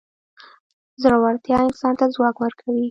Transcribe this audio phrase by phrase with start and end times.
[1.01, 2.79] زړورتیا انسان ته ځواک ورکوي.